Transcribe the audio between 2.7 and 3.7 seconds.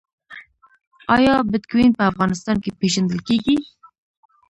پیژندل کیږي؟